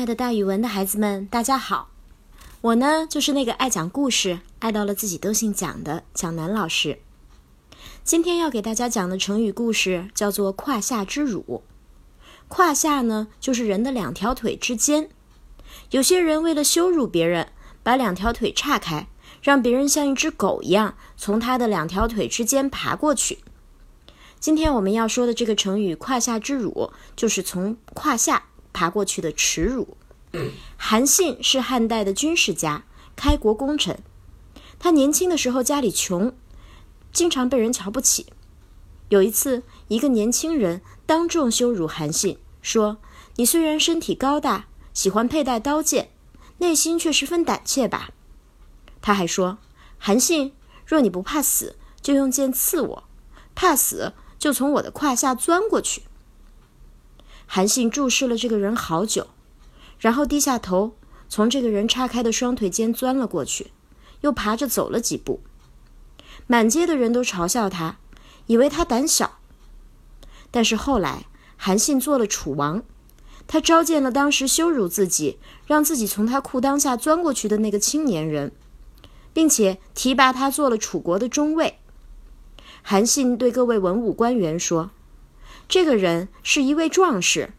[0.00, 1.90] 爱的大语文的孩子们，大家好！
[2.62, 7.00] 我呢，就是那个爱讲故事、爱到了自己都姓蒋的蒋楠老师。
[8.02, 11.62] 今天要给大家讲的成语故事叫做“胯下之辱”。
[12.48, 15.10] 胯下呢，就是人的两条腿之间。
[15.90, 19.06] 有些人为了羞辱别人，把两条腿岔开，
[19.42, 23.40] 让别人像一只狗一样从他的两条腿之间爬过去。
[24.38, 28.44] 今天我们要说的这个成语“胯下之辱”，就是从胯下。
[28.72, 29.96] 爬过去的耻辱。
[30.76, 32.84] 韩信是汉代的军事家、
[33.16, 34.02] 开国功臣。
[34.78, 36.34] 他年轻的时候家里穷，
[37.12, 38.32] 经常被人瞧不起。
[39.08, 42.98] 有一次，一个年轻人当众羞辱韩信，说
[43.36, 46.10] ：“你虽然身体高大，喜欢佩戴刀剑，
[46.58, 48.10] 内心却十分胆怯吧？”
[49.02, 49.58] 他还说
[49.98, 50.52] ：“韩信，
[50.86, 53.02] 若你不怕死，就用剑刺我；
[53.54, 56.02] 怕死，就从我的胯下钻过去。”
[57.52, 59.26] 韩信注视了这个人好久，
[59.98, 60.92] 然后低下头，
[61.28, 63.72] 从这个人叉开的双腿间钻了过去，
[64.20, 65.40] 又爬着走了几步。
[66.46, 67.96] 满街的人都嘲笑他，
[68.46, 69.40] 以为他胆小。
[70.52, 72.84] 但是后来，韩信做了楚王，
[73.48, 78.52] 他召见了当时羞辱自己、让自己从他裤裆下钻过去的那个青年人，
[79.32, 81.80] 并且提拔他做了楚国的中尉。
[82.82, 84.92] 韩信对各位文武官员说。
[85.70, 87.50] 这个人是一位壮士，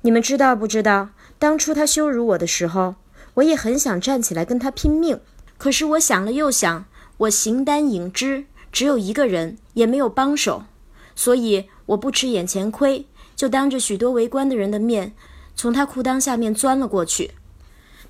[0.00, 1.10] 你们知道不知道？
[1.38, 2.96] 当初他羞辱我的时候，
[3.34, 5.20] 我也很想站起来跟他拼命。
[5.56, 6.86] 可是我想了又想，
[7.18, 10.64] 我形单影只，只有一个人，也没有帮手，
[11.14, 15.14] 所以我不吃眼前亏，就当着许多围观的人的面，
[15.54, 17.30] 从他裤裆下面钻了过去。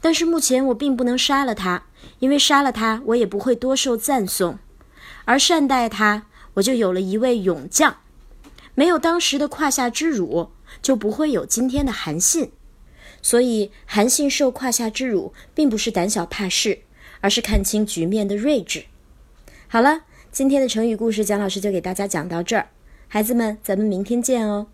[0.00, 1.82] 但是目前我并不能杀了他，
[2.20, 4.54] 因为杀了他，我也不会多受赞颂；
[5.26, 6.22] 而善待他，
[6.54, 7.96] 我就有了一位勇将。
[8.76, 12.52] 没有当时的胯下之辱，就不会有今天的韩信。
[13.20, 16.82] 所以，韩信受胯下之辱，并不是胆小怕事，
[17.20, 18.84] 而是看清局面的睿智。
[19.66, 22.68] 好了，今天的成语故事，蒋老师就给大家讲到这儿。
[23.08, 24.68] 孩子们，咱们明天见哦。